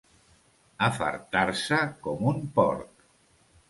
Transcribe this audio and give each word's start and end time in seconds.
Afartar-se 0.87 1.81
com 2.09 2.29
un 2.35 2.45
porc. 2.61 3.11